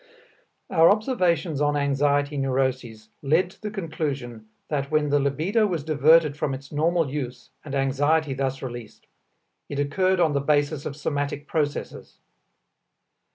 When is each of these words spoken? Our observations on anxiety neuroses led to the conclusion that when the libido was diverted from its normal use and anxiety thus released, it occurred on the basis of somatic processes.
Our 0.71 0.89
observations 0.89 1.61
on 1.61 1.75
anxiety 1.77 2.35
neuroses 2.35 3.09
led 3.21 3.51
to 3.51 3.61
the 3.61 3.69
conclusion 3.69 4.49
that 4.67 4.89
when 4.89 5.09
the 5.09 5.19
libido 5.19 5.67
was 5.67 5.83
diverted 5.83 6.35
from 6.35 6.55
its 6.55 6.71
normal 6.71 7.11
use 7.11 7.51
and 7.63 7.75
anxiety 7.75 8.33
thus 8.33 8.63
released, 8.63 9.05
it 9.69 9.77
occurred 9.77 10.19
on 10.19 10.33
the 10.33 10.41
basis 10.41 10.87
of 10.87 10.95
somatic 10.95 11.45
processes. 11.47 12.17